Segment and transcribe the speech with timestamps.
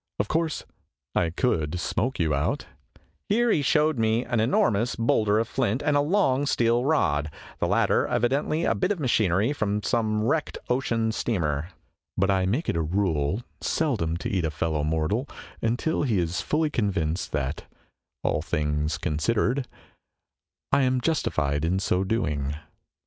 [0.17, 0.63] Of course
[1.13, 2.65] I could smoke you out"
[3.29, 7.67] (here he showed me an enormous boulder of flint and a long steel rod, the
[7.67, 11.69] latter evidently a bit of machinery from some wrecked ocean steamer),"
[12.17, 15.29] but I make it a rule seldom to eat a fellow mortal
[15.61, 17.65] until he is fully convinced that,
[18.23, 19.67] all things considered,
[20.71, 22.55] I am justified in so doing."